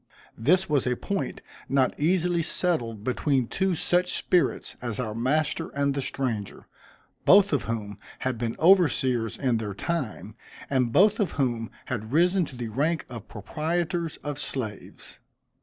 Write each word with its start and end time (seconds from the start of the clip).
This 0.35 0.67
was 0.67 0.87
a 0.87 0.95
point 0.95 1.43
not 1.69 1.93
easily 1.99 2.41
settled 2.41 3.03
between 3.03 3.45
two 3.45 3.75
such 3.75 4.11
spirits 4.11 4.75
as 4.81 4.99
our 4.99 5.13
master 5.13 5.69
and 5.75 5.93
the 5.93 6.01
stranger; 6.01 6.65
both 7.23 7.53
of 7.53 7.65
whom 7.65 7.99
had 8.17 8.39
been 8.39 8.55
overseers 8.57 9.37
in 9.37 9.57
their 9.57 9.75
time, 9.75 10.33
and 10.71 10.91
both 10.91 11.19
of 11.19 11.33
whom 11.33 11.69
had 11.85 12.11
risen 12.11 12.45
to 12.45 12.55
the 12.55 12.69
rank 12.69 13.05
of 13.09 13.27
proprietors 13.27 14.17
of 14.23 14.39
slaves. 14.39 15.19